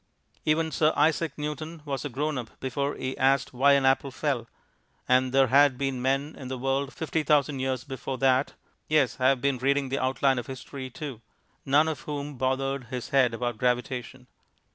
Even 0.45 0.71
Sir 0.71 0.93
Isaac 0.95 1.37
Newton 1.37 1.83
was 1.85 2.03
a 2.03 2.09
grown 2.09 2.35
up 2.35 2.59
before 2.59 2.95
he 2.95 3.15
asked 3.19 3.53
why 3.53 3.73
an 3.73 3.85
apple 3.85 4.09
fell, 4.09 4.47
and 5.07 5.31
there 5.31 5.49
had 5.49 5.77
been 5.77 6.01
men 6.01 6.35
in 6.39 6.47
the 6.47 6.57
world 6.57 6.91
fifty 6.91 7.21
thousand 7.21 7.59
years 7.59 7.83
before 7.83 8.17
that 8.17 8.55
(yes 8.87 9.17
I 9.19 9.27
have 9.27 9.41
been 9.41 9.59
reading 9.59 9.89
The 9.89 9.99
Outline 10.01 10.39
of 10.39 10.47
History, 10.47 10.89
too), 10.89 11.21
none 11.67 11.87
of 11.87 11.99
whom 11.99 12.35
bothered 12.39 12.85
his 12.85 13.09
head 13.09 13.35
about 13.35 13.59
gravitation. 13.59 14.25